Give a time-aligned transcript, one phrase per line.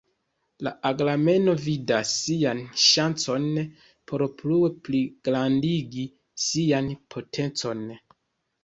[0.89, 3.47] Agamemno vidas sian ŝancon
[4.13, 6.11] por plue pligrandigi
[6.49, 7.89] sian potencon.